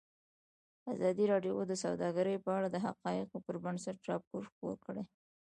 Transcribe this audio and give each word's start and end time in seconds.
ازادي 0.93 1.25
راډیو 1.31 1.55
د 1.69 1.73
سوداګري 1.83 2.35
په 2.45 2.51
اړه 2.57 2.67
د 2.71 2.77
حقایقو 2.85 3.37
پر 3.45 3.55
بنسټ 3.63 3.97
راپور 4.09 4.41
خپور 4.51 4.75
کړی. 4.85 5.03